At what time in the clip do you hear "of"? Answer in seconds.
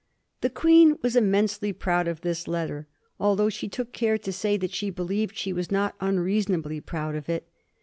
2.07-2.21, 7.15-7.29